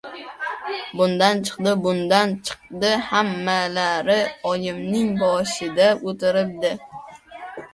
Bundan 1.01 1.37
chiqdi... 1.49 1.73
Bundan 1.83 2.33
chiqdi, 2.49 2.91
hammalari 3.09 4.17
oyimning 4.53 5.13
boshida 5.21 5.91
o‘tiribdi. 6.13 6.75